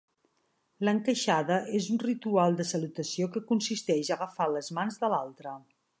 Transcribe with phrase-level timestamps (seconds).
[0.87, 5.59] L'encaixada és un ritual de salutació que consisteix a agafar les mans de l'altre.